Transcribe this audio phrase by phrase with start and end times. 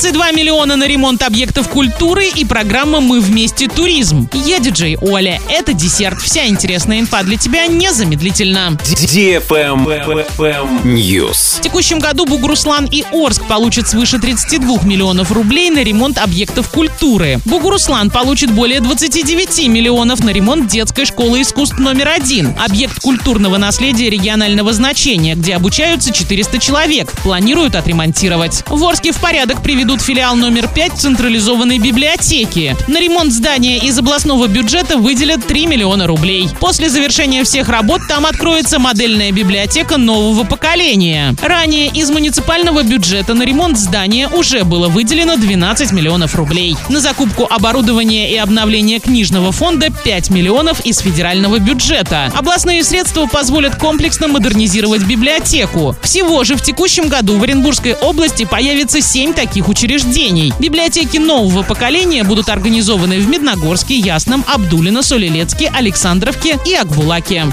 [0.00, 3.68] 32 миллиона на ремонт объектов культуры и программа «Мы вместе.
[3.68, 4.30] Туризм».
[4.32, 5.38] Я диджей Оля.
[5.50, 6.22] Это десерт.
[6.22, 8.78] Вся интересная инфа для тебя незамедлительно.
[10.84, 11.58] News.
[11.58, 17.38] В текущем году Бугуруслан и Орск получат свыше 32 миллионов рублей на ремонт объектов культуры.
[17.44, 22.54] Бугуруслан получит более 29 миллионов на ремонт детской школы искусств номер один.
[22.58, 27.12] Объект культурного наследия регионального значения, где обучаются 400 человек.
[27.22, 28.64] Планируют отремонтировать.
[28.66, 32.76] В Орске в порядок приведут филиал номер 5 централизованной библиотеки.
[32.86, 36.48] На ремонт здания из областного бюджета выделят 3 миллиона рублей.
[36.60, 41.34] После завершения всех работ там откроется модельная библиотека нового поколения.
[41.42, 46.76] Ранее из муниципального бюджета на ремонт здания уже было выделено 12 миллионов рублей.
[46.88, 52.30] На закупку оборудования и обновление книжного фонда 5 миллионов из федерального бюджета.
[52.36, 55.96] Областные средства позволят комплексно модернизировать библиотеку.
[56.02, 59.79] Всего же в текущем году в Оренбургской области появится 7 таких учреждений.
[60.58, 67.46] Библиотеки нового поколения будут организованы в Медногорске, Ясном, Абдулино, Солилецке, Александровке и Акбулаке.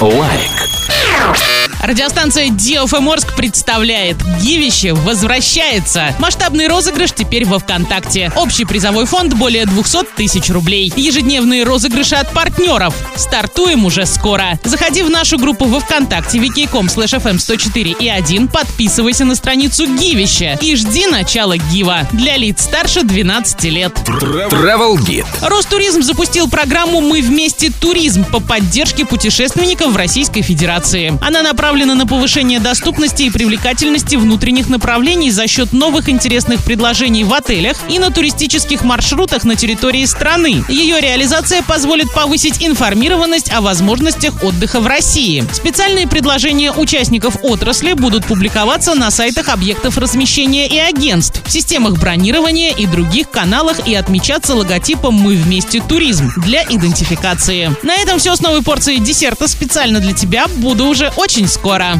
[0.00, 1.53] Лайк.
[1.84, 6.14] Радиостанция DFM Орск представляет «Гивище возвращается».
[6.18, 8.32] Масштабный розыгрыш теперь во ВКонтакте.
[8.36, 10.90] Общий призовой фонд более 200 тысяч рублей.
[10.96, 12.94] Ежедневные розыгрыши от партнеров.
[13.16, 14.58] Стартуем уже скоро.
[14.64, 19.84] Заходи в нашу группу во ВКонтакте wiki.com slash fm 104 и 1, подписывайся на страницу
[19.86, 22.08] Гивище и жди начала Гива.
[22.12, 23.92] Для лиц старше 12 лет.
[24.06, 25.26] Travel Guide.
[25.42, 27.70] Ростуризм запустил программу «Мы вместе.
[27.78, 31.18] Туризм» по поддержке путешественников в Российской Федерации.
[31.20, 37.34] Она направлена на повышение доступности и привлекательности внутренних направлений за счет новых интересных предложений в
[37.34, 40.64] отелях и на туристических маршрутах на территории страны.
[40.68, 45.44] Ее реализация позволит повысить информированность о возможностях отдыха в России.
[45.52, 52.70] Специальные предложения участников отрасли будут публиковаться на сайтах объектов размещения и агентств, в системах бронирования
[52.70, 55.82] и других каналах и отмечаться логотипом «Мы вместе.
[55.82, 57.74] Туризм» для идентификации.
[57.82, 60.46] На этом все с новой порцией десерта специально для тебя.
[60.56, 61.63] Буду уже очень скоро.
[61.64, 61.92] Cora.